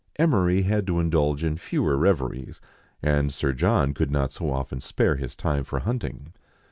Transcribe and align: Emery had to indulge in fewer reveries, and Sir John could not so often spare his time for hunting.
Emery 0.17 0.63
had 0.63 0.87
to 0.87 0.99
indulge 0.99 1.43
in 1.43 1.57
fewer 1.57 1.95
reveries, 1.95 2.59
and 3.03 3.31
Sir 3.31 3.53
John 3.53 3.93
could 3.93 4.09
not 4.09 4.31
so 4.31 4.49
often 4.51 4.81
spare 4.81 5.15
his 5.17 5.35
time 5.35 5.63
for 5.63 5.77
hunting. 5.81 6.33